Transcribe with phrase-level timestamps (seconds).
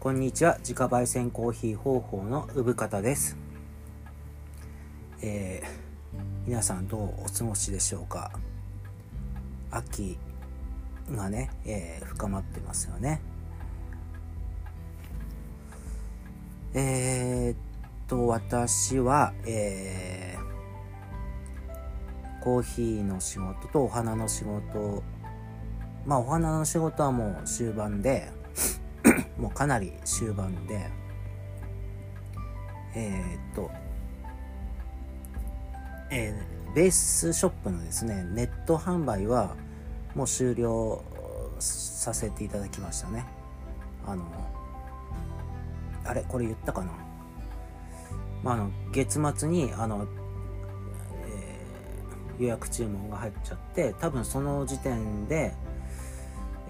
[0.00, 0.56] こんにちは。
[0.58, 3.36] 自家焙煎コーヒー方法の産方です、
[5.20, 5.68] えー、
[6.46, 8.32] 皆さんどうお過ごしでしょうか？
[9.70, 10.18] 秋
[11.10, 13.20] がね、えー、深まってますよね。
[16.74, 17.56] えー、っ
[18.08, 25.02] と私は、えー、コーヒーの仕事とお花の仕事
[26.04, 28.30] まあお花の仕事はもう終盤で
[29.38, 30.90] もうかなり終盤で
[32.94, 33.70] えー、っと
[36.10, 39.56] えー、ベースショップのですねネット販売は
[40.14, 41.02] もう終了
[41.58, 43.24] させていただきましたね。
[44.06, 44.24] あの
[46.04, 46.22] あれ？
[46.28, 46.92] これ言ったかな？
[48.42, 50.06] まあ、あの月末にあの、
[51.26, 55.54] えー、予約注文が入っちゃって多分その時点で、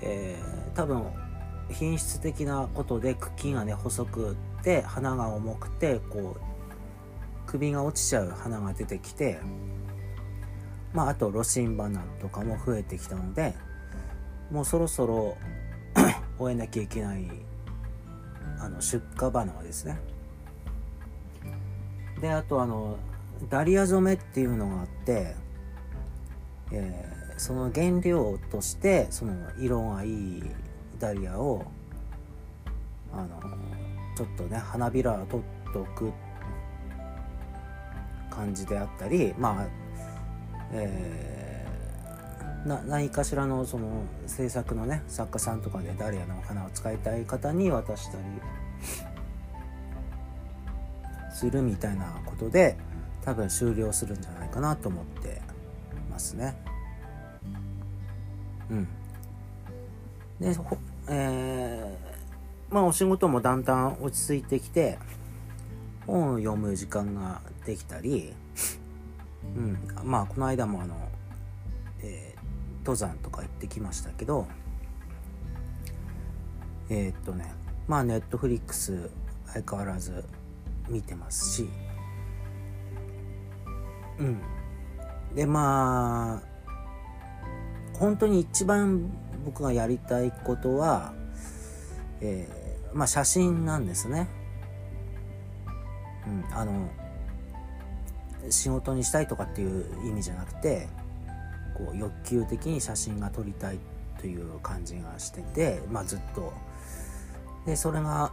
[0.03, 1.05] えー、多分
[1.71, 6.41] 品質的なことで茎がね細くって花が重くてこう
[7.47, 9.39] 首が落ちちゃう花が出てきて
[10.93, 13.55] まああとロシン花とかも増えてきたので
[14.51, 15.37] もうそろそろ
[16.39, 17.27] 終えなきゃいけない
[18.59, 19.99] あの出荷花はですね。
[22.21, 22.97] であとあの
[23.51, 25.35] ダリア染めっていうのがあって、
[26.71, 30.43] えー、その原料としてその色がいい
[31.01, 31.65] ダリアを
[33.13, 33.29] あの
[34.17, 36.13] ちょっとね花びら取っておく
[38.31, 39.67] 感じであったりまあ
[40.71, 48.25] えー、な何かしらのその制作のね作家さんとかでダリアの花を使いたい方に渡したり
[51.35, 52.77] するみたいなことで
[53.25, 55.43] 多分終了するんじゃないかなと思って
[56.09, 56.72] ますね。
[58.71, 58.89] うん。
[60.41, 60.53] で
[61.09, 64.99] えー、まあお仕事もだんだん落ち着いてきて
[66.07, 68.33] 本を読む時間ができたり、
[69.57, 70.97] うん、まあこの間もあの、
[72.03, 74.47] えー、登山とか行ってきましたけど
[76.91, 77.53] えー、っとね
[77.87, 79.11] まあネットフリックス
[79.47, 80.25] 相変わらず
[80.89, 81.69] 見てますし
[84.19, 84.41] うん
[85.35, 86.52] でまあ
[88.03, 89.13] 本当に一番
[89.45, 91.15] 僕がやりたいことは、
[92.21, 94.27] えー、まあ写真なんですね。
[96.27, 96.89] うん、あの
[98.51, 100.89] 仕事にしたいとかっていう意味じゃなくて
[101.77, 103.79] こう欲求的に写真が撮りたい
[104.19, 106.53] という感じがしてて、まあ、ずっと
[107.67, 108.33] でそれが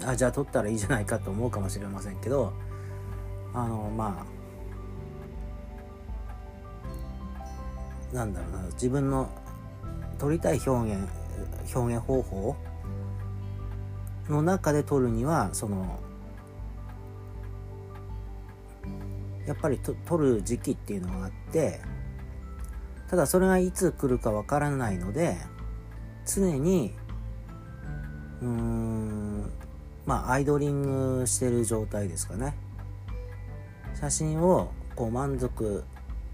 [0.06, 2.54] あじゃあ撮ったらいいじゃないかと思うかもしれませんけど
[3.52, 4.33] あのまあ
[8.14, 9.28] なんだろうな自分の
[10.18, 11.08] 取りたい表現
[11.74, 12.56] 表現方法
[14.28, 15.98] の中で取るにはその
[19.46, 21.80] やっぱりと取る時期っていうのがあって
[23.10, 25.36] ただそれがいつ来るかわからないので
[26.24, 26.94] 常に
[28.40, 29.50] うーん
[30.06, 32.54] まあアイドリングしてる状態ですかね。
[33.94, 35.82] 写真をこう満足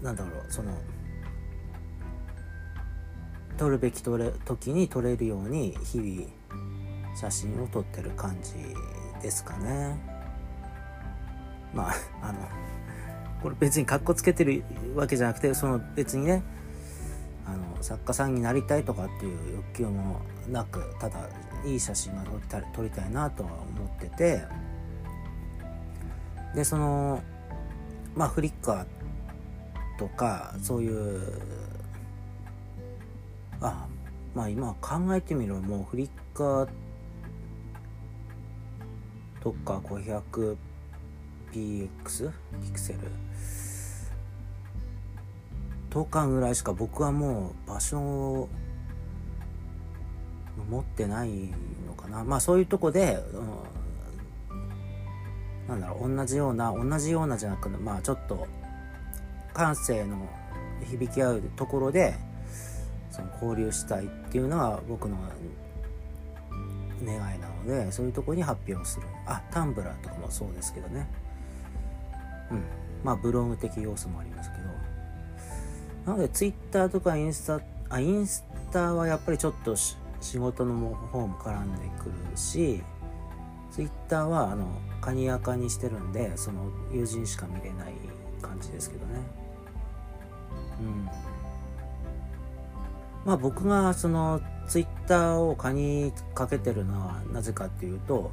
[0.01, 0.73] なんだろうその
[3.61, 6.27] 撮るべき撮れ時に撮れるように日々
[7.15, 8.55] 写真を撮ってる感じ
[9.21, 9.99] ですかね。
[11.71, 12.39] まああの
[13.43, 14.63] これ別にかっこつけてる
[14.95, 16.41] わけじゃなくてその別にね
[17.45, 21.29] あの作家さんになりたいとかっていう欲求もなくただ
[21.63, 24.41] いい写真が撮りた撮りたいなとは思ってて。
[26.55, 27.21] でその
[28.15, 31.21] まあフリッカーとかそういう
[33.61, 33.87] あ
[34.33, 36.69] まあ今考えてみるもうフリッカー
[39.41, 40.57] とか 500px
[41.53, 41.89] ピ
[42.71, 42.99] クセル？
[45.89, 48.49] とかぐらいしか僕はもう場所を
[50.69, 51.29] 持ってない
[51.85, 52.23] のかな。
[52.23, 53.19] まあそういうとこで、
[55.67, 58.47] うん、なんだろう同じような同じようなじゃなくまあちょっと
[59.53, 60.29] 感性の
[60.89, 62.15] 響き合うところで
[63.11, 65.17] その交流したいっていうのが僕の
[67.03, 69.07] 願いなのでそういうとこに発表する。
[69.25, 71.07] あタンブラーとかもそうですけどね。
[72.51, 72.63] うん。
[73.03, 74.63] まあブログ的要素もありますけど。
[76.05, 79.97] なのでツイッターとかインスタあインスタはやっぱりちょっと仕
[80.37, 82.81] 事の方も絡んでくるし
[83.71, 84.67] ツイッターはあの
[85.01, 87.93] カニアカにしてるんでその友人しか見れない
[88.41, 89.21] 感じですけどね。
[90.79, 91.30] うん。
[93.25, 98.31] まあ僕がそのツイッターを蚊にかけてるのはなぜかっていうと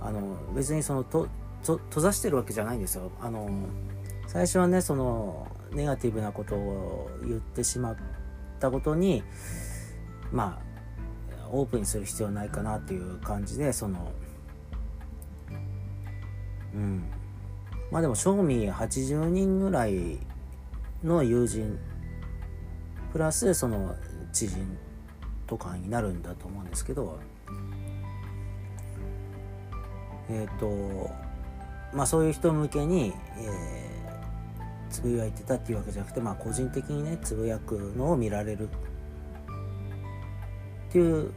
[0.00, 1.28] あの別にそのと
[1.64, 3.10] と閉ざしてるわけじゃないんですよ。
[3.20, 3.48] あの
[4.26, 7.96] 最初はねそのネガティブなことを言ってしまっ
[8.60, 9.22] たことに
[10.32, 10.60] ま
[11.42, 14.12] あオープンにする必要ないかなっていう感じでその
[16.74, 17.04] うん。
[17.90, 20.18] まあでも正味80人ぐらい
[21.02, 21.78] の友人
[23.12, 23.96] プラスその
[24.32, 24.76] 知人
[25.46, 27.18] とかになるんだと思うんですけど
[30.30, 31.10] えっ、ー、と
[31.94, 38.72] まあそういう人向けに、えー、つぶやいてたっていうわけじゃなくてまあ個人的にねつぶやくのを見られるっ
[40.90, 41.32] ていう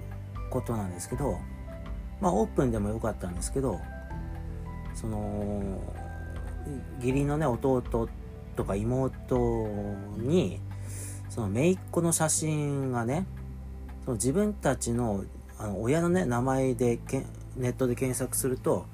[0.50, 1.38] ことなんですけど
[2.20, 3.80] まあオープンでもよかったんですけど
[4.94, 5.64] その
[7.00, 7.82] 義理のね弟
[8.56, 9.38] とか妹
[10.18, 10.60] に
[11.32, 13.26] その姪っ子の写真がね
[14.04, 15.24] その自分たちの
[15.58, 17.26] あの親のね名前でけ
[17.56, 18.86] ネットで検索すると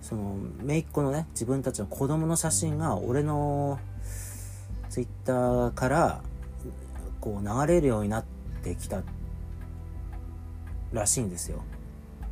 [0.00, 3.80] その姪っ子のね自分たちの子供の写真が俺の
[4.90, 6.22] ツイッターから
[7.20, 8.24] こう流れるようになっ
[8.62, 9.02] てきた
[10.92, 11.64] らしいんですよ。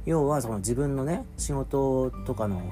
[0.07, 2.63] 要はその自分のね仕事とかの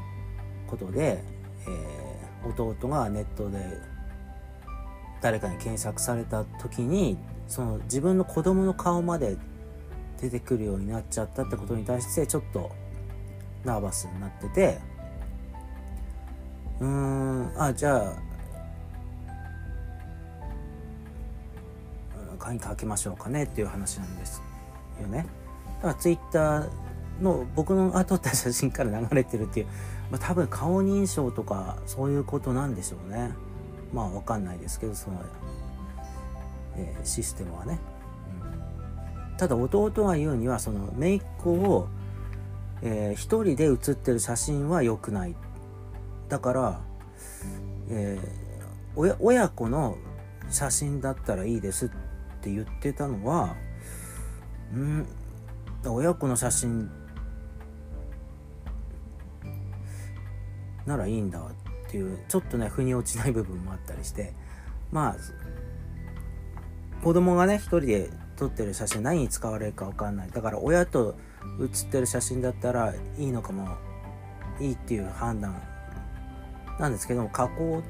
[0.68, 1.24] ことで、
[1.66, 3.58] えー、弟がネットで
[5.22, 7.16] 誰かに検索された時に
[7.46, 9.36] その自分の子供の顔まで
[10.20, 12.70] 出てくるようになっちゃったってことに対してちょっと
[13.64, 14.78] ナーバスになってて
[16.80, 18.32] うーんあじゃあ
[22.38, 24.42] 買いかけましょうかねっていう話なんです
[25.00, 25.26] よね。
[25.76, 26.68] だからツイッター
[27.20, 29.66] の僕の撮った写真から流れてるっていう、
[30.10, 33.30] まあ、多分顔認証とかそういうことなんでしょうね。
[33.92, 35.20] まあ分かんないですけどその、
[36.76, 37.78] えー、システムはね、
[39.30, 41.88] うん、ただ弟が言うにはその姪っ子を、
[42.82, 45.36] えー、一人で写ってる写真は良くない。
[46.28, 46.80] だから、
[47.90, 48.28] えー、
[48.96, 49.96] 親親子の
[50.50, 51.88] 写真だったらいいですっ
[52.40, 53.54] て言ってたのは
[54.74, 55.06] うん。
[55.84, 56.88] 親子の写真
[60.86, 61.42] ならいいんだっ
[61.92, 64.32] ていうちょっとね腑に落ちない部分もあったりして
[64.90, 65.16] まあ
[67.04, 70.30] 子供がね一人で撮ってる写真何に使われるか分かんない。
[70.30, 71.16] だから親と
[71.58, 73.76] 写ってる写真だったらいいのかも
[74.58, 75.60] いいっていう判断。
[76.80, 77.82] なんですけども加工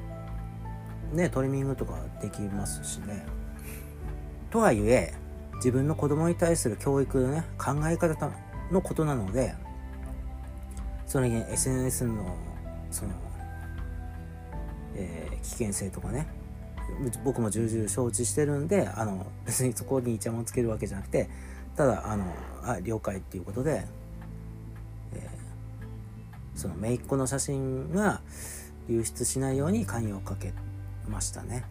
[1.13, 3.25] ねトリミングとかできますしね。
[4.49, 5.13] とはいえ
[5.55, 8.31] 自分の子供に対する教育のね考え方
[8.71, 9.55] のことなので
[11.05, 12.35] それに SNS の
[12.91, 13.11] その、
[14.95, 16.27] えー、危険性とかね。
[17.23, 21.29] 僕も重々承知してるんであの別にそこにイチャモンつけるわけじゃなくて
[21.75, 22.25] ただあの
[22.63, 23.85] あ了解っていうことで、
[25.13, 28.21] えー、その姪っ子の写真が
[28.87, 30.53] 流出しないように関与をかけ
[31.07, 31.63] ましたね。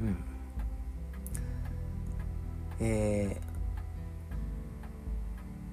[0.00, 0.16] うん。
[2.80, 3.40] え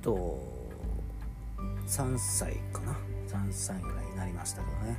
[0.02, 0.40] ー、と
[1.88, 3.09] 3歳かな。
[3.30, 4.98] 3歳ぐらいになりましたけどね。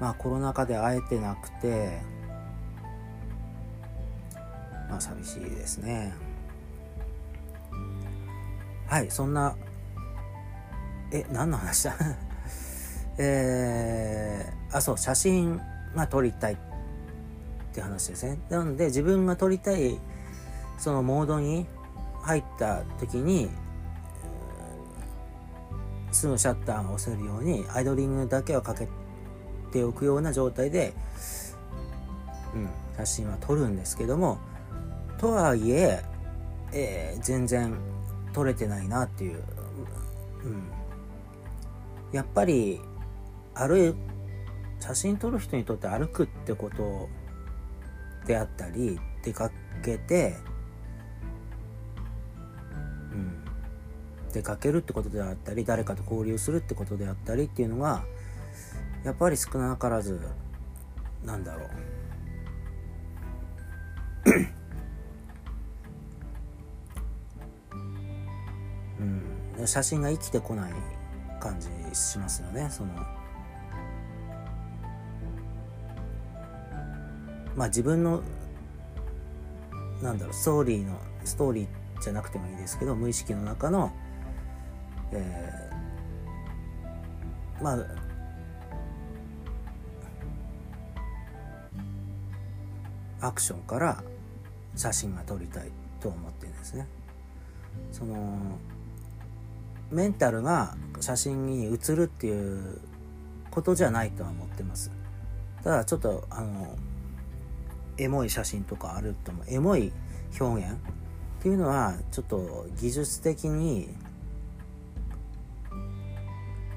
[0.00, 2.00] まあコロナ禍で会えてなくて
[4.88, 6.12] まあ寂しいですね。
[8.86, 9.56] はいそんな
[11.10, 11.94] え何の話だ？
[13.18, 15.60] えー、あそう写真
[15.94, 16.56] が撮りたいっ
[17.72, 18.38] て話ですね。
[18.50, 19.98] なので自分が撮りたい
[20.78, 21.66] そのモードに
[22.22, 23.50] 入った時に
[26.22, 28.86] すぐシャッターが押せるようにアイドリングだけはかけ
[29.72, 30.94] ておくような状態で、
[32.54, 34.38] うん、写真は撮るんですけども
[35.18, 36.00] とはいえ
[36.72, 37.76] えー、全然
[38.32, 39.42] 撮れてないなっていう、
[40.44, 40.62] うん、
[42.12, 42.80] やっぱり
[43.54, 43.92] 歩
[44.78, 47.08] 写真撮る人にとって歩くってこと
[48.28, 49.50] であったり出か
[49.84, 50.36] けて
[54.32, 58.02] 出かけるってことであったり誰かと交流するってことであったりっていうのが
[59.04, 60.20] やっぱり少なからず
[61.24, 61.68] なんだろう。
[69.58, 70.72] うん、写真が生きてこない
[71.40, 72.68] 感じしますよね。
[72.70, 72.94] その
[77.56, 78.22] まあ自分の
[80.00, 81.66] なんだろうストーリーのストーリー
[82.02, 83.92] じゃなくてもいいですけど無意識の中の
[85.12, 88.02] えー、まあ
[93.26, 94.02] アクションから
[94.74, 96.88] 写真が撮りたいと思ってるんですね。
[97.92, 98.58] その
[99.90, 102.80] メンタルが写真に写るっていう
[103.50, 104.90] ことじゃないとは思ってます。
[105.62, 106.76] ただちょっとあの
[107.98, 109.46] エモい写真とかあると思う。
[109.48, 109.92] エモい
[110.40, 110.76] 表現っ
[111.40, 113.94] ていうのはちょっと技術的に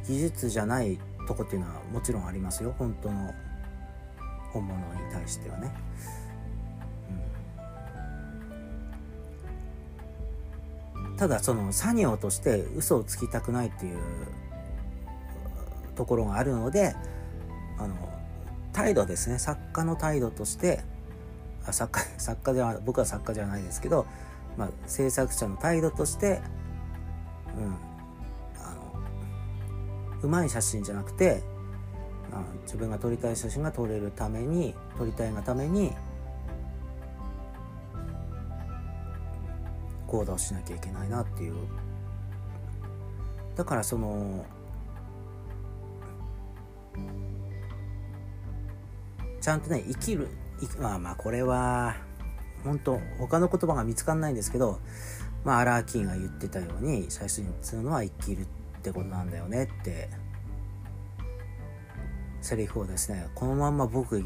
[0.08, 2.74] 技術じゃないとこっていうのはもちろんありますよ。
[2.78, 3.34] 本当の
[4.54, 5.72] 本物に対してはね、
[10.96, 13.98] うん、ただその作業として嘘をつきたくないっていう
[15.96, 16.96] ところがあるので
[17.78, 17.96] あの
[18.72, 19.40] 態度ですね。
[19.40, 20.84] 作家の態度として
[21.66, 24.06] あ作家作家では僕は作家じゃないですけど、
[24.58, 26.42] まあ、制作者の態度として、
[27.58, 27.76] うん、
[30.26, 31.44] うまい写真じゃなくて
[32.32, 35.92] あ自分が撮りたい写真が撮れるために撮りたいがために
[40.08, 41.56] 行動しなきゃいけないなっていう。
[43.56, 44.46] だからその
[49.40, 50.28] ちゃんとね生きる
[50.80, 51.96] まあまあこれは
[52.64, 54.80] 本当他の言葉が見つかんないんですけど
[55.46, 60.10] まあアラーキーが言ってたように写真っつうのは生きるってってことなんだよねって。
[62.42, 64.24] セリフをですねこのまんま僕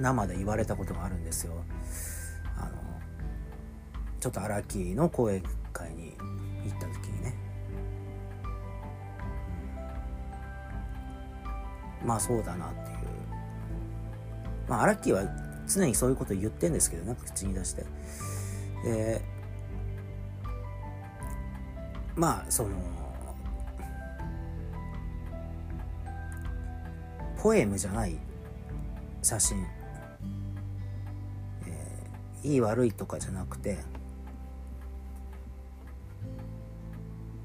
[0.00, 1.52] 生で言われたことがあるんですよ。
[2.56, 2.72] あの
[4.18, 6.16] ちょっと荒木の講演会に
[6.64, 7.36] 行った時にね、
[12.04, 12.98] まあそうだなっていう。
[14.66, 15.22] まあ荒木は
[15.68, 17.84] 常にそういうこと言ってんですけどね口に出して。
[18.82, 19.22] で
[22.16, 22.99] まあその
[27.42, 28.18] ポエムじゃない。
[29.22, 29.66] 写真、
[31.66, 33.78] えー、いい悪いとかじゃなくて。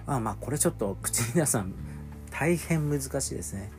[0.05, 1.69] まあまあこれちょっと口に出すのは
[2.29, 3.71] 大変難しいですね。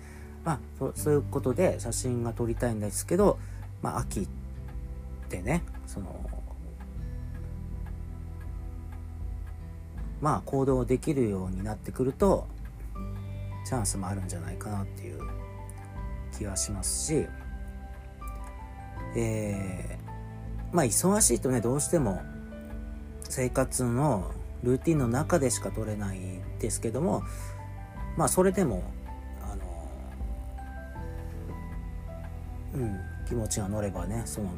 [0.43, 0.61] まあ
[0.95, 3.39] そういうことで写真が撮りたいんですけど
[3.83, 4.29] まあ秋っ
[5.29, 6.31] てねその
[10.21, 12.47] まあ行動できるようになってくると
[13.67, 15.46] チャンスもあるんじゃないかなっていう。
[16.37, 17.26] 気がしますし
[19.16, 22.21] えー、まあ忙しいとねどうしても
[23.28, 24.31] 生活の
[24.62, 27.23] ルーティンの中でしか取れないんですけども
[28.16, 28.83] まあそれでも
[29.43, 29.62] あの
[32.75, 34.50] うん気持ちが乗ればねその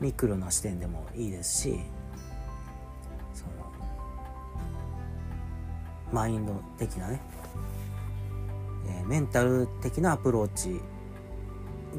[0.00, 1.78] ミクロな視点でもいいですし
[3.34, 3.50] その
[6.12, 10.80] マインド的なね、ー、メンタル的なアプローチ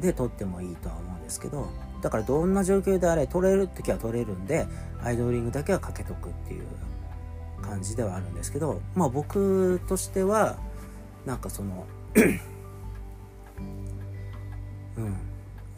[0.00, 1.68] で撮ってもいいとは思うんですけど
[2.02, 4.66] だからどんな状況であれ撮れる時は撮れるんで
[5.02, 6.64] アイドリングだけはかけとくっていう
[7.62, 10.58] 感じではあるんですけどまあ僕としては
[11.26, 11.86] なんかその
[14.96, 15.16] うん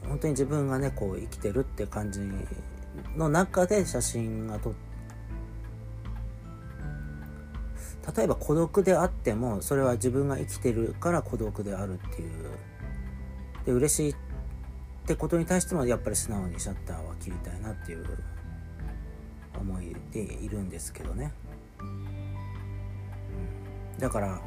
[0.09, 2.21] 本当に自分がねこう生きてるって感じ
[3.17, 4.90] の中で写真が撮って
[8.17, 12.31] 例えば孤独であってもそれは自分が生きてるから孤独であるっていう。
[13.67, 14.17] で嬉しいっ
[15.07, 18.07] てことに対してもやっぱり素直にシャッターは切りたいなっていう
[19.59, 21.33] 思いでいるんですけどね、
[23.99, 24.41] だから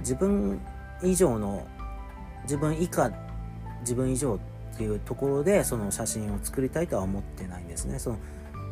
[0.00, 0.60] 自分
[1.02, 1.66] 以上の
[2.42, 3.12] 自分以下
[3.80, 4.34] 自分以上
[4.74, 7.98] っていうところでその写真を作りたいとは思ってないんですね。
[7.98, 8.18] その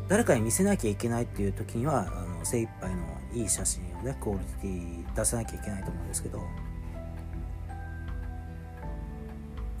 [0.09, 3.01] 誰かに見せなきゃいけないっていう時にはあの精一杯の
[3.33, 6.39] いい写真をねクオリティ出さなきゃいけないと思うんですけど。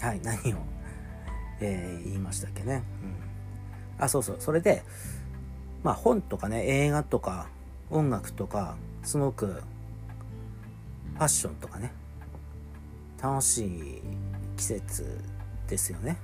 [0.01, 0.57] はい何を、
[1.61, 2.83] えー、言いましたっけね、
[3.97, 4.35] うん、あそうそう。
[4.39, 4.83] それで
[5.81, 7.47] まあ本とかね映画とか
[7.89, 11.93] 音楽とかすごくファッションとかね
[13.21, 14.01] 楽しい
[14.57, 15.21] 季節
[15.69, 16.17] ですよね。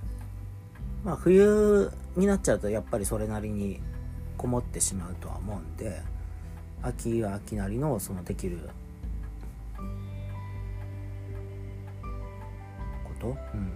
[1.06, 3.80] まあ冬になっちゃうとやっぱりそれなりに
[4.38, 6.02] こもってしまうとは思うんで。
[6.82, 8.70] 秋は秋なりのそのできる
[13.04, 13.72] こと、うん、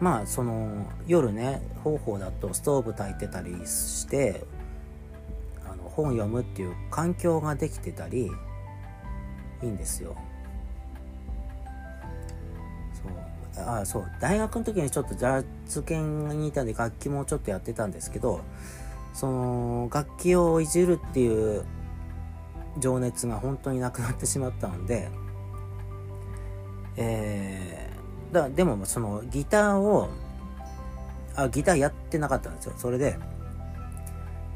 [0.00, 4.44] まあその夜ね方法だとストーブ焚いてたりして
[5.70, 8.30] あの本読むっていう環境ができてたり
[9.62, 10.16] いいんですよ。
[13.54, 13.64] そう。
[13.64, 14.10] あそう。
[14.20, 18.40] 大学の時にちょっとジャズ研にいたんで楽器もちょっとやってたんですけど
[19.14, 21.64] その楽器をいじるっていう
[22.78, 25.08] 情熱が本当になくなってしまったので
[26.96, 30.10] えー、だでもそのギターを
[31.36, 32.74] あギターやってなかったんですよ。
[32.76, 33.18] それで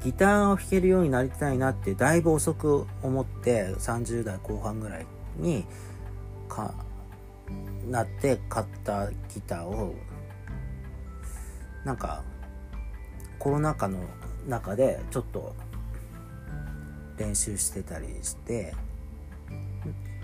[0.05, 5.65] ギターを弾けるようになりたいなってだいぶ遅く思って30代後半ぐらいに
[6.49, 6.73] か
[7.89, 9.95] なって買ったギターを
[11.85, 12.23] なんか
[13.41, 13.99] コロナ禍の
[14.47, 15.55] 中でちょっと
[17.19, 18.75] 練習してたりして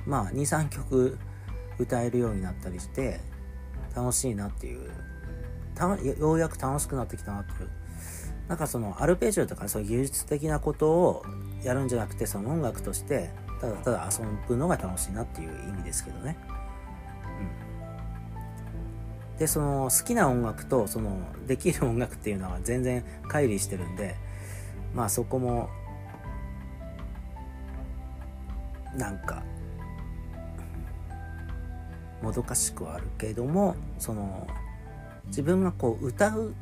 [0.06, 1.18] まあ23曲
[1.78, 3.20] 歌えるようになったりして
[3.96, 4.90] 楽しいなっていう
[6.18, 7.70] ようやく楽しくなってきたなっていう
[8.48, 11.24] なんかそのアルペジオとかそういう技術的なことを
[11.62, 13.30] やるんじゃなくてその音楽として
[13.60, 16.36] ただただ遊ぶのが楽しいなっていう意味ですけどね。
[19.38, 24.16] でその好きな音楽とそのできる音楽っていうのは全然乖離してるんで
[24.94, 25.68] まあそこも
[28.96, 29.42] なんか
[32.22, 34.46] もどかしくはあるけどもその
[35.26, 36.54] 自分がこう歌う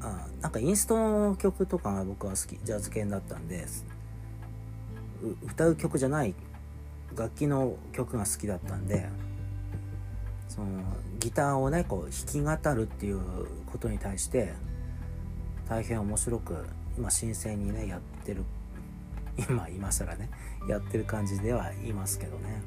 [0.00, 3.66] あなんかインストの曲とかが僕は好きジャズ系だったんで
[5.44, 6.34] 歌う曲じゃない
[7.14, 9.08] 楽器の曲が好きだったんで
[10.54, 10.66] その
[11.18, 13.20] ギターをねこう弾き語るっていう
[13.64, 14.52] ことに対して
[15.66, 16.66] 大変面白く
[16.98, 18.44] 今新鮮にねやってる
[19.48, 20.28] 今今更ね
[20.68, 22.60] やってる感じではいますけどね。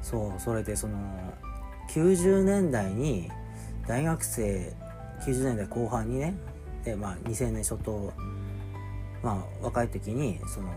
[0.00, 0.96] そうそれでその
[1.90, 3.30] 90年代に
[3.86, 4.72] 大学生
[5.20, 6.34] 90年代後半にね
[6.84, 8.14] で、まあ、2000年初頭、
[9.22, 10.72] まあ、若い時にその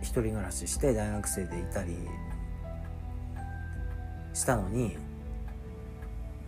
[0.00, 1.96] 一人暮らしして大学生でいたり
[4.34, 4.96] したのに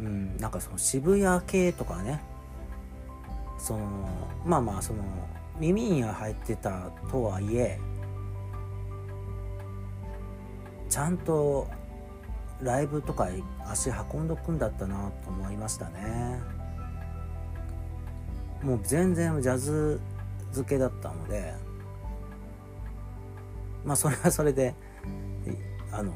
[0.01, 2.21] うんなんかその渋谷系とかね
[3.59, 3.87] その
[4.45, 5.03] まあまあその
[5.59, 7.79] 耳には入ってたとはいえ
[10.89, 11.69] ちゃんと
[12.61, 13.29] ライブとか
[13.67, 16.41] 足運んどくんだったなと思いましたね。
[18.63, 20.01] もう全然ジャズ
[20.53, 21.53] 漬けだったので
[23.85, 24.75] まあそれはそれで
[25.93, 26.13] あの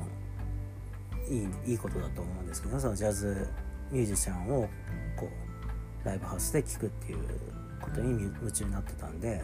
[1.29, 3.49] いいいいことだと思うんですけどそのジャズ
[3.91, 4.69] ミュージシャンを
[5.17, 5.29] こ
[6.05, 7.19] うライブハウスで聴くっていう
[7.81, 9.43] ことに夢中になってたんで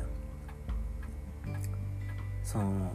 [2.43, 2.91] その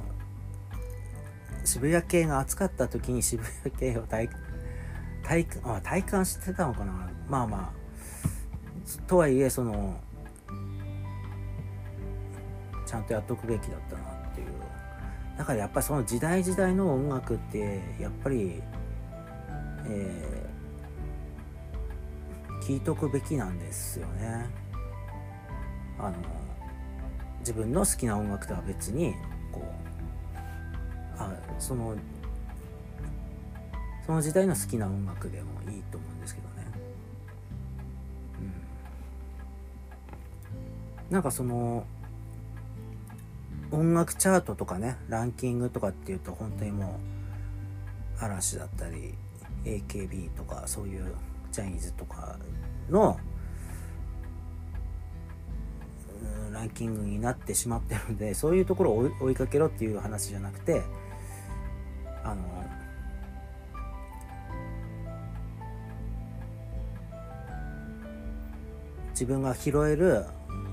[1.66, 4.30] 渋谷系が暑かった時に渋谷系を体
[5.24, 7.10] 体あ体感してたのかな？
[7.28, 7.80] まあまあ
[9.08, 10.00] とはいえその
[12.86, 14.48] ちゃんとやっとくべきだったなっていう。
[15.38, 18.62] だからやっぱりその時代時代の音楽ってやっぱり
[19.90, 24.46] えー、聞いとくべきなんですよね。
[25.98, 26.16] あの
[27.40, 29.14] 自分の好きな音楽とは別に
[29.52, 29.64] こう
[31.18, 31.96] あその
[34.06, 36.54] その時代の好きな音楽でもいいと思うんですけどね、
[41.10, 41.86] うん、なんかその
[43.72, 47.00] 音楽チャートとかねランキングとかっていうと本当にも
[48.20, 49.14] う嵐だったり
[49.66, 51.16] AKB とかそういう
[51.52, 52.38] ジャニーズとか
[52.90, 53.20] の
[56.52, 60.82] ランキングになってしまってるんでそういうところを追いかけろっていう話じゃなくて
[62.24, 62.44] あの
[69.12, 70.26] 自分が拾える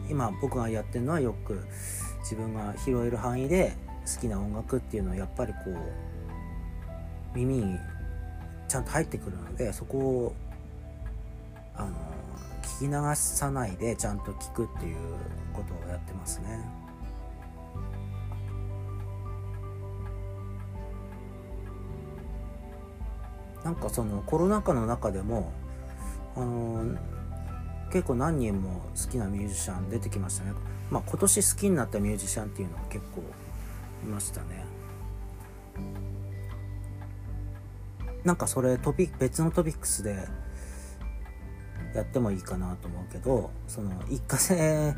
[0.09, 1.67] 今僕がやってるのはよく
[2.21, 3.75] 自分が拾える範囲で
[4.15, 7.79] 好きな音楽っていうのはやっぱりこう耳に
[8.69, 10.35] ちゃんと入ってくるのでそこを
[11.75, 11.91] あの
[12.63, 14.97] 聞き流さないでちゃんと聞くっていう
[15.53, 16.87] ことをやってますね。
[23.65, 25.53] なんかそのコロナ禍の中でも
[26.37, 26.97] あの、
[27.91, 30.53] 結構何人も好きなミュージシャン出てきましたね
[30.91, 33.23] まあ今年好きになったミュージシャンっていうのは結構
[34.05, 34.66] いましたね
[38.27, 40.17] なんかそれトピ別のトピックスで
[41.95, 44.97] やってもいいかなと思うけどその一過性、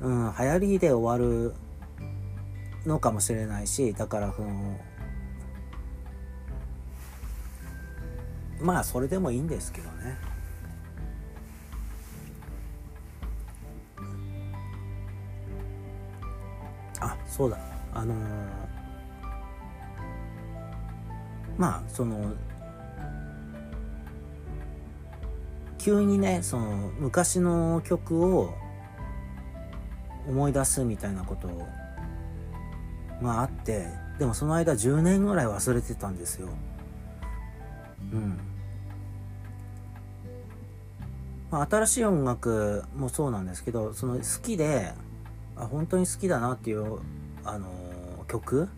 [0.00, 1.54] うん、流行りで終わる
[2.86, 4.80] のかもしれないしだからその
[8.62, 10.16] まあそれでもいいんですけどね。
[17.00, 17.58] あそうだ。
[17.94, 18.16] あのー、
[21.58, 22.32] まあその
[25.78, 28.54] 急にねその昔の曲を
[30.28, 31.48] 思い出すみたいなこと
[33.22, 33.86] があって
[34.18, 36.48] でもその間10年ぐらい忘れてたんですよ。
[38.12, 38.38] うん。
[41.50, 44.92] まあ、新しい音楽もそうなんですけどその好きで
[45.56, 46.98] あ本当に好きだなっていう
[47.42, 47.68] あの
[48.28, 48.68] 曲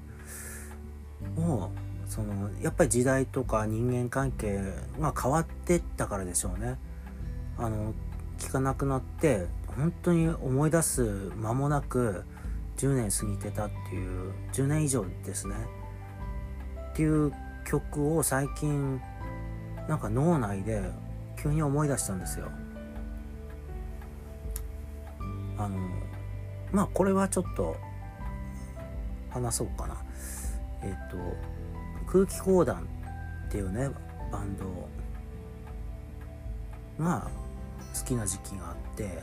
[1.36, 1.70] を
[2.10, 4.58] そのやっぱり時代とか人間関係
[4.98, 6.76] が変わってったからでしょうね。
[7.56, 7.94] あの
[8.36, 9.46] 聞かなくなって
[9.76, 12.24] 本当に思い出す間もなく
[12.78, 15.54] 10年過ぎてたっていう10年以上ですね。
[16.92, 17.32] っていう
[17.64, 19.00] 曲を最近
[19.88, 20.82] なんか脳内で
[21.40, 22.48] 急に思い出したんですよ。
[25.56, 25.78] あの
[26.72, 27.76] まあこれはちょっと
[29.30, 29.96] 話そうかな。
[30.82, 31.59] えっ、と
[32.10, 32.88] 空気講談
[33.48, 33.90] っていうね
[34.32, 34.64] バンド
[37.04, 37.28] が
[37.98, 39.22] 好きな時期があって。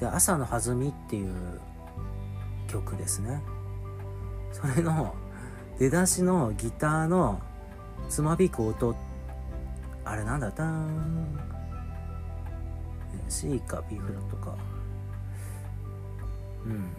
[0.00, 1.60] で「朝の弾み」っていう
[2.68, 3.42] 曲ですね。
[4.52, 5.14] それの
[5.78, 7.40] 出だしのギターの
[8.08, 8.94] つまびく音。
[10.04, 10.50] あれなんだ？
[10.52, 11.38] たん
[13.28, 14.56] C か B フラットか。
[16.64, 16.90] うん。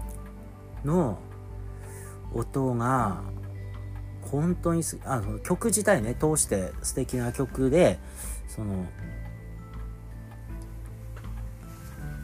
[0.85, 1.17] の
[2.33, 3.21] 音が
[4.23, 7.99] 本当にすあの曲自体ね通して素敵な曲で
[8.47, 8.85] その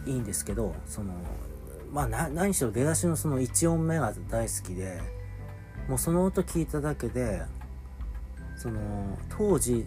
[0.05, 1.13] いいんですけどその
[1.91, 5.01] まあ何しろ出だしのその1音目が大好きで
[5.87, 7.41] もうその音聞いただけで
[8.57, 9.85] その当時、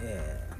[0.00, 0.50] え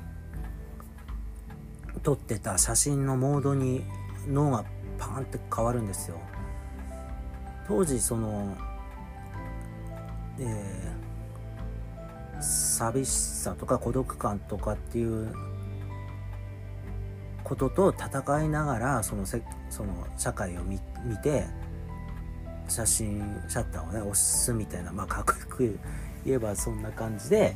[1.94, 3.84] ー、撮ってた写真のモードに
[4.28, 4.64] 脳が
[4.98, 6.18] パーンって変わるんですよ。
[7.66, 8.56] 当時その
[10.38, 15.32] えー、寂しさとか孤独感とかっていう
[17.44, 20.78] ことと戦いながらそのせその社会を見
[21.22, 21.44] て
[22.68, 25.78] 写真シャッターをね押すみたいなまあかっこよく
[26.24, 27.54] 言えばそんな感じで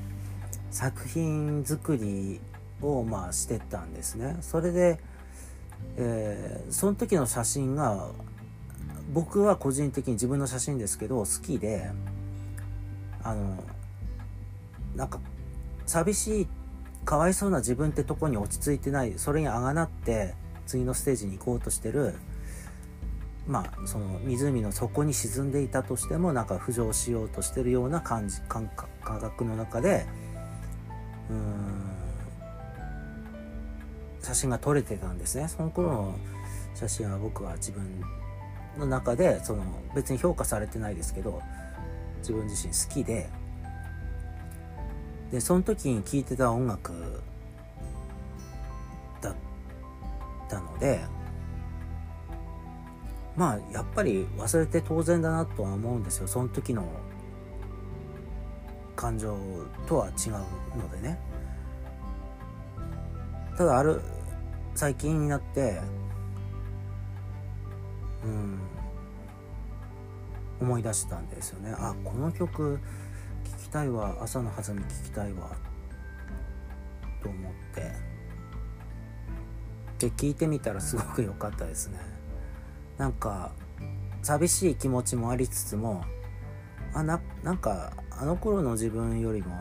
[0.71, 2.41] 作品作り
[2.83, 4.37] をまあしてたんですね。
[4.43, 5.01] それで、
[5.97, 8.09] えー、その時の写真が
[9.12, 11.91] 僕は個人的に自分の写真ですけど好きで
[13.23, 13.63] あの
[14.97, 15.21] なんか
[15.87, 16.49] 寂しい
[17.05, 20.35] かわいそうな自分ってとこに落ち着いてないそれにあがなって
[20.67, 22.15] 次のステージに行こうとしてる
[23.47, 28.69] まあその湖の底に沈んでいたとしてもなんか浮上しようとしてるような感じ感
[29.03, 30.07] 覚の中で
[31.31, 31.89] うん
[34.23, 35.49] 写真が撮れてたんですね。
[35.49, 36.15] その頃の
[36.75, 38.03] 写真は僕は自分
[38.79, 41.41] の中でその別に評価されてないですけど
[42.19, 43.29] 自分自身好きで
[45.31, 47.23] でその時に聴いてた音楽
[49.21, 49.35] だっ
[50.49, 51.01] たので
[53.37, 56.27] まあやっぱり忘れて当然だなとは思うんですよ。
[56.27, 56.85] その時の
[58.97, 59.39] 感情
[59.87, 60.33] とは違う
[60.77, 61.21] のでね。
[63.57, 64.01] ただある
[64.75, 65.81] 最近になって
[68.25, 68.61] うん
[70.61, 71.75] 思い出したんですよね。
[71.77, 72.79] あこの曲
[73.44, 74.16] 聴きたいわ。
[74.21, 75.57] 朝のはずみ聴きたいわ。
[77.23, 77.92] と思って。
[79.99, 81.99] で聞いてみたらすごく良かったですね。
[82.97, 83.53] なんか
[84.23, 86.05] 寂しい気持ちもありつつも
[86.92, 89.55] あななんかあの頃の自分よりも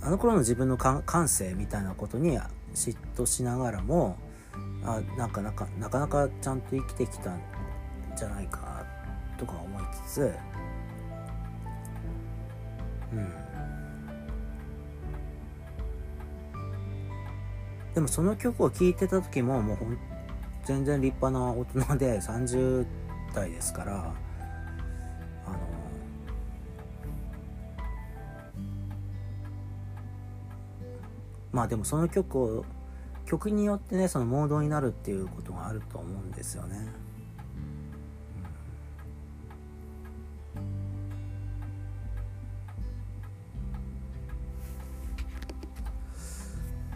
[0.00, 2.38] あの頃の自分の感性みたいなことに
[2.74, 4.16] 嫉妬しながらも
[4.84, 7.40] あなんかなかなかなかちゃんと生きてきたん
[8.16, 8.93] じゃないかな
[9.38, 10.34] とか思いつつ
[13.12, 13.44] うん
[17.94, 19.76] でもその曲を聴いてた時ももう
[20.64, 22.84] 全然立派な大人で30
[23.34, 24.12] 代ですから
[25.46, 25.56] あの
[31.52, 32.64] まあでもその曲を
[33.26, 37.03] 曲によってねそのモードになるっていうことがあると思うんですよね。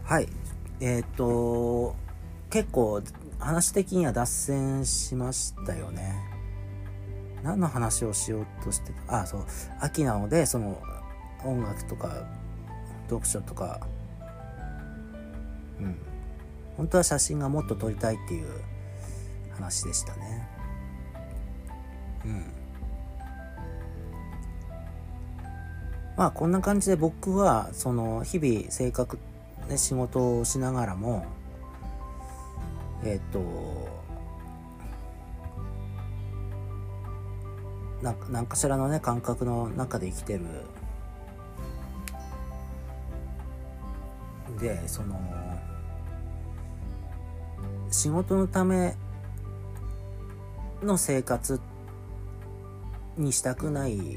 [0.09, 0.29] はい。
[0.81, 1.95] えっ、と
[2.49, 3.03] 結構
[3.39, 6.15] 話的には脱線しましたよね。
[7.43, 9.21] 何の話をしようとしてた？
[9.21, 9.45] あそう。
[9.81, 10.81] 秋なのでその
[11.45, 12.27] 音楽とか
[13.11, 13.87] 読書とか。
[15.79, 15.99] うん。
[16.79, 18.49] 本当は写真がもっと撮りたいっていう
[19.57, 20.49] 話でしたね。
[22.25, 22.45] うん。
[26.17, 29.19] まあこんな感じで僕はその日々性格
[29.69, 31.27] ね、仕事をしながらも
[33.05, 33.41] えっ、と
[38.03, 40.45] な何かしらのね感覚の中で生きてる。
[44.59, 45.21] でその
[47.91, 48.97] 仕事のため
[50.83, 51.61] の生活
[53.17, 54.17] にしたくない。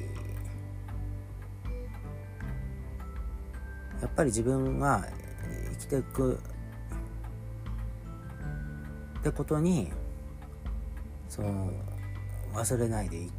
[4.02, 5.08] やっぱり自分が
[5.92, 6.40] 生きていく。
[9.20, 9.92] ってことに
[11.28, 11.70] その
[12.54, 13.32] 忘れないでい。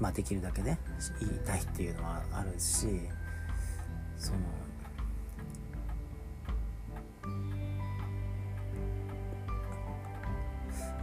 [0.00, 0.78] まあできるだけね
[1.20, 2.86] 言いたいっていうのはあるし
[4.16, 4.38] その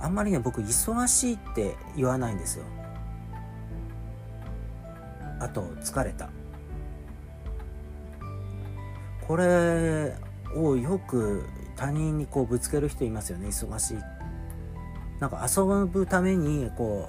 [0.02, 2.66] あんまりね僕忙しいって言わないんですよ。
[5.40, 6.30] あと疲れた。
[9.32, 10.14] これ
[10.58, 11.46] をよく
[11.78, 13.48] 他人にこうぶつける人いますよね。
[13.48, 13.98] 忙しい。
[15.22, 17.08] なんか遊ぶためにこ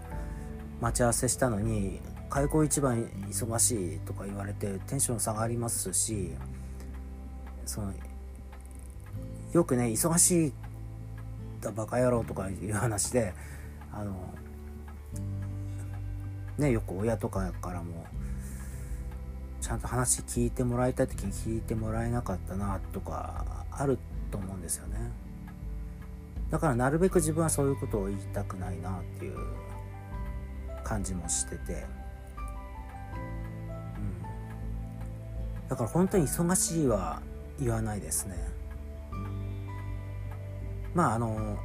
[0.78, 6.30] う待ち合わせしたのに開口一番忙しいとか言われてテンション下がりますし
[7.66, 7.92] その
[9.52, 10.52] よくね忙しい
[11.60, 13.34] だバカ野郎とかいう話で
[13.92, 14.32] あの
[16.56, 18.06] ねよく親とかからも
[19.62, 23.96] ちゃんと話聞いてもらいたい時に聞いてもらえなかったなとかある
[24.32, 24.98] と思うんですよね。
[26.50, 29.38] だからなるべく自分はそういうことを言いたくないなっていう
[30.82, 31.86] 感じもしてて。
[33.96, 34.22] うん。
[35.68, 37.22] だから本当に忙しいは
[37.60, 38.36] 言わないですね。
[40.92, 41.56] まああの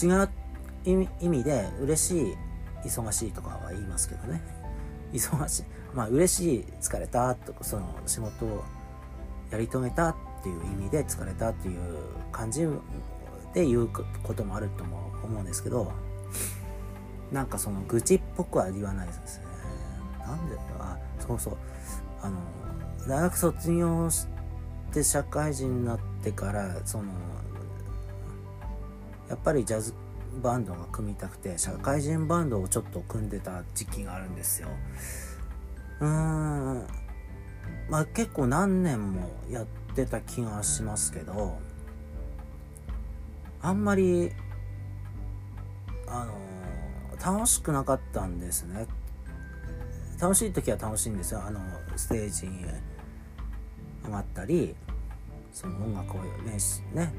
[0.00, 0.30] 違う
[1.20, 2.36] 意味で嬉しい
[2.84, 4.40] 忙しいとかは言いますけどね。
[5.12, 5.64] 忙しい。
[5.94, 8.64] まあ嬉しい疲れたとかその仕事を
[9.50, 11.78] やり遂げたっていう意味で疲れたっていう
[12.32, 12.66] 感じ
[13.54, 13.88] で言う
[14.22, 15.92] こともあるとも思うんですけど
[17.32, 19.44] なんかその愚痴っぽくは言わないですね。
[20.20, 21.56] なんであそうそう。
[22.22, 22.38] あの
[23.06, 24.26] 大学卒業し
[24.92, 27.12] て社会人になってからその
[29.28, 29.94] やっぱりジャズ
[30.42, 34.68] バンドが組みたくて社会人バンドをちょっと組んでた時期があるんですよ。
[36.04, 36.86] うーん。
[37.88, 41.58] まあ結構何年もやってた気がしますけど
[43.60, 44.32] あんまり
[46.06, 48.86] あの楽しくなかったんですね。
[50.20, 51.42] 楽しい時は楽しいんですよ。
[51.44, 51.60] あの
[51.96, 52.64] ステージに
[54.04, 54.74] 上がったり
[55.52, 57.12] その音楽を練習ね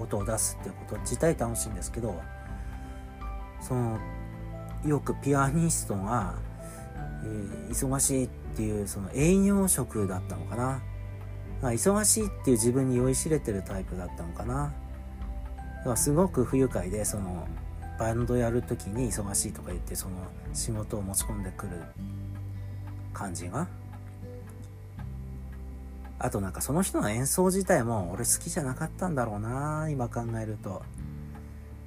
[0.00, 2.20] 音を出すっていうこと自体楽しいんですけど
[3.60, 3.98] その
[4.84, 6.34] よくピアニストが、
[7.24, 10.82] えー、忙しいっていうその営業職だったのかな。
[11.62, 14.72] 忙しいっていう自分に酔いしれてるタイプだったのかな。
[15.78, 17.46] だからすごく不愉快でその
[17.98, 20.16] バンドやる時に忙しいとか言ってその
[20.52, 21.82] 仕事を持ち込んでくる
[23.12, 23.68] 感じが。
[26.18, 30.82] あとなんかその人の演奏自体も俺好きじゃなかったんだろうな今考えると。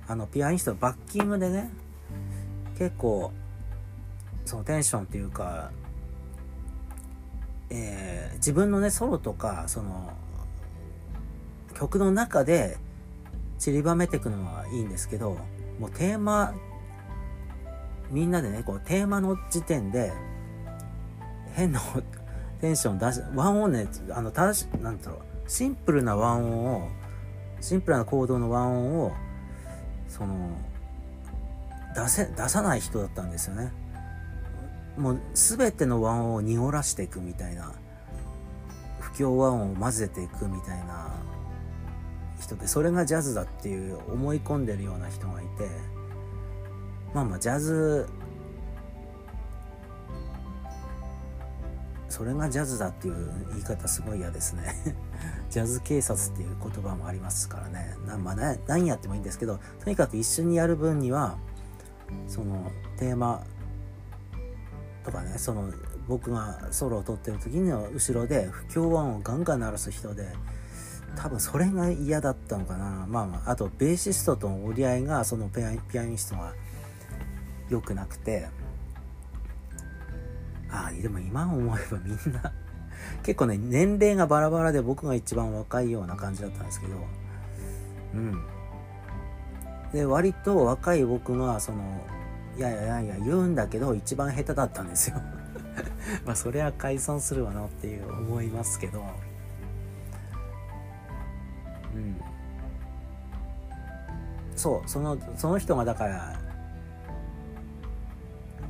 [0.07, 1.69] あのピアニストバッキングでね
[2.79, 3.31] 結構
[4.49, 5.69] そのテンションっていうか、
[7.69, 10.11] えー、自分のねソロとかその
[11.75, 12.77] 曲の中で
[13.59, 15.37] 散りばめていくのはいいんですけど
[15.79, 16.55] もうテーマ
[18.09, 20.11] みんなでねこうテーマの時点で
[21.53, 21.79] 変な
[22.59, 26.89] テンション出し、ワンオンね、あの、たし、なんだろう、シンプルなワンオンを、
[27.61, 29.11] シンプルな行動のワンオンを、
[30.09, 30.49] その、
[31.95, 33.71] 出せ、出さない人だったんですよね。
[34.99, 37.73] もう、すべてのワンオンを濁らしていくみたいな、
[38.99, 41.15] 不協和音を混ぜていくみたいな
[42.39, 45.67] 人で、それがジャズだっていう思い込んでるような人がいて、
[47.13, 48.07] まあまあ、ジャズ
[52.09, 54.75] それがジャズだっていう言い方すごい嫌ですね。
[55.49, 57.95] ジャズ警察っていう言葉もありますからね。
[58.05, 61.37] な、まあね、何やってもいいんですけどとにかく一緒にやる分には
[62.27, 63.43] そのテーマ
[65.03, 65.71] とかねその
[66.07, 70.27] 僕がソロを取ってる時の後ろで不協和音をガンガン鳴らす人で
[71.15, 75.63] 多分それが嫌だったのかなまあまああとベーシストとの折り合いがそのピ
[75.99, 76.53] アニストが
[77.69, 78.47] 良くなくて
[80.71, 82.53] ああ、でも今思えばみんな
[83.23, 86.93] 結構ね、年齢がバラバラで僕が一番若いような感じだったんですけど、
[88.13, 88.43] うん。
[89.93, 91.79] で、割と若い僕が、その、
[92.59, 95.15] いやいやいやいや言うんだけど、一番下手だったんですよ
[96.25, 99.01] まあ、それは解散するわなっていう思いますけど、
[101.95, 102.19] うん。
[104.57, 106.37] そう、その、その人がだから、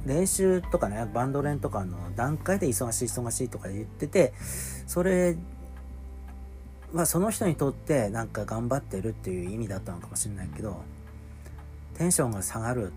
[0.05, 4.33] 練習とかねバンド練とかの段階で忙しい忙しいとか言ってて
[4.87, 5.35] それ
[6.93, 10.81] はその人にとってなんか頑張ってるっていう意味だったのかもしれないけど
[11.95, 12.93] テンションが下がる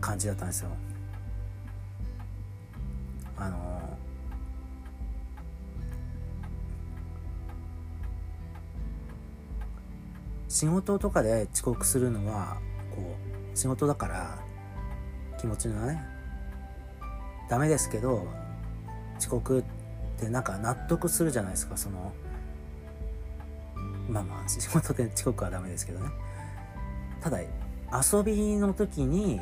[0.00, 0.70] 感じだったんですよ。
[3.38, 3.98] あの
[10.48, 12.56] 仕事とかで遅刻するのは
[12.94, 13.14] こ
[13.54, 14.38] う仕事だから
[15.38, 16.02] 気持ちがね
[17.50, 18.26] ダメですけど
[19.18, 19.64] 遅刻っ
[20.18, 22.12] てなんか納得するじゃないですかその
[24.08, 26.08] まあまあ仕事で遅刻はダメですけどね。
[27.20, 29.40] ただ遊びの時に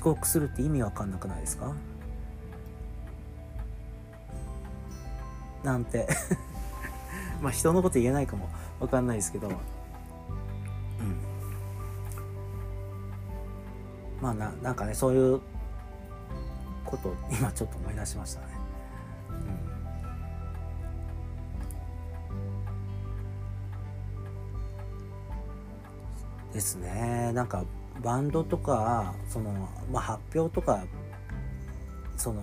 [0.00, 1.74] 遅刻するって意味わかんなくないですか？
[5.62, 6.08] なんて。
[7.42, 8.48] まあ人のこと言えないかも
[8.80, 9.48] わかんないですけど。
[9.48, 9.54] うん。
[14.22, 15.40] まあななんかねそういう
[16.86, 18.46] こと今ちょっと思い出しましたね。
[26.54, 27.32] ですね。
[27.34, 27.64] なんか
[28.02, 30.84] バンドとかその、まあ、発表とか
[32.16, 32.42] その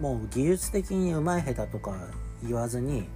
[0.00, 1.94] もう技術的にうまい下手とか
[2.42, 3.08] 言わずに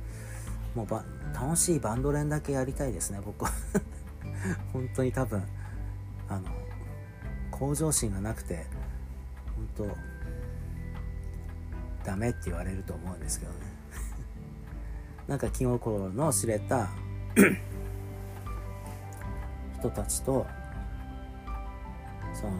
[0.74, 3.50] もうば楽しいバンド連だけやりたいですね僕は。
[4.72, 5.42] 本当に多分。
[6.28, 6.48] あの
[7.50, 8.66] 向上心がなくて
[9.76, 9.96] 本当
[12.04, 13.58] ダメって言われると思うんですけどね。
[15.28, 16.88] なんか気心の知れた
[19.78, 20.46] 人たちと
[22.42, 22.52] その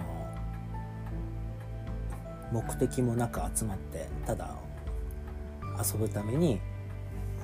[2.52, 4.54] 目的もなく集まってただ
[5.76, 6.60] 遊ぶために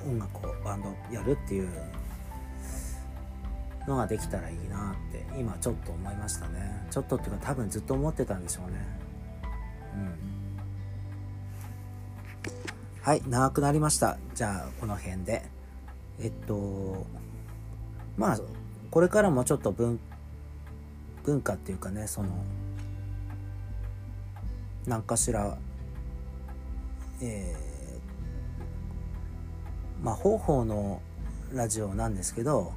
[0.07, 1.69] 音楽をバンドやるっていう
[3.87, 6.87] のができたらいいなって今ちょっと思いましたね。
[6.91, 8.77] ちょっとっていうか多分ずっと思ってたんでしょうね。
[9.95, 10.15] うん。
[13.01, 14.17] はい長くなりました。
[14.35, 15.43] じゃあこの辺で。
[16.21, 17.05] えっと
[18.17, 18.39] まあ
[18.91, 19.99] これからもちょっと文
[21.23, 22.29] 文化っていうかねその
[24.85, 25.57] 何かしら
[27.21, 31.01] えー、まあ方法の
[31.53, 32.71] ラジオなんですけど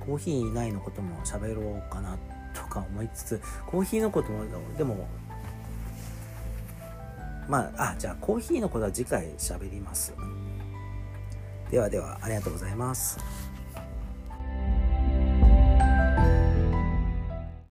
[0.00, 2.16] コーヒー以外のことも喋ろうかな
[2.54, 4.44] とか思いつつコーヒーのことも
[4.76, 5.08] でも
[7.48, 10.14] まああじゃあコーヒーのことは次回喋ります。
[11.70, 13.18] ではではありがとうございます。